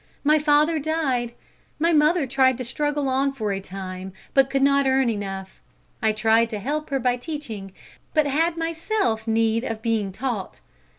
My 0.23 0.39
father 0.39 0.79
died. 0.79 1.33
My 1.77 1.93
mother 1.93 2.25
tried 2.25 2.57
to 2.57 2.63
struggle 2.65 3.07
on 3.07 3.33
for 3.33 3.51
a 3.51 3.61
time, 3.61 4.13
but 4.33 4.49
could 4.49 4.63
not 4.63 4.87
earn 4.87 5.11
enough; 5.11 5.61
I 6.01 6.11
tried 6.11 6.49
to 6.49 6.59
help 6.59 6.89
her 6.89 6.99
by 6.99 7.17
teaching, 7.17 7.71
but 8.15 8.25
had 8.25 8.57
myself 8.57 9.27
need 9.27 9.63
of 9.63 9.83
being 9.83 10.11
taught. 10.11 10.59